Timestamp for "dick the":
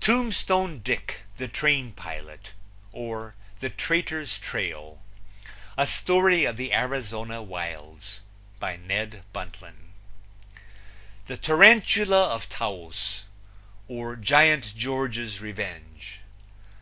0.78-1.46